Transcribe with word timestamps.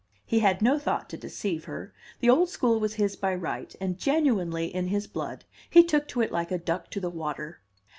(He 0.25 0.39
had 0.39 0.63
no 0.63 0.79
thought 0.79 1.09
to 1.11 1.15
deceive 1.17 1.65
her; 1.65 1.93
the 2.21 2.29
old 2.31 2.49
school 2.49 2.79
was 2.79 2.95
his 2.95 3.15
by 3.15 3.35
right, 3.35 3.75
and 3.79 3.99
genuinely 3.99 4.65
in 4.65 4.87
his 4.87 5.05
blood, 5.05 5.45
he 5.69 5.83
took 5.83 6.07
to 6.07 6.21
it 6.21 6.31
like 6.31 6.49
a 6.49 6.57
duck 6.57 6.89
to 6.89 6.99
the 6.99 7.11
water.) 7.11 7.61